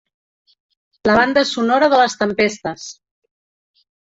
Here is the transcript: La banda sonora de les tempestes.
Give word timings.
La 1.09 1.15
banda 1.19 1.43
sonora 1.49 1.91
de 1.93 2.01
les 2.01 2.17
tempestes. 2.23 2.89